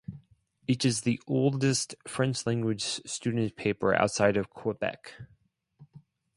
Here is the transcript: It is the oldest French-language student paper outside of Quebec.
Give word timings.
It 0.65 0.83
is 0.83 1.01
the 1.01 1.21
oldest 1.27 1.93
French-language 2.07 2.81
student 3.07 3.55
paper 3.55 3.93
outside 3.93 4.35
of 4.35 4.49
Quebec. 4.49 5.13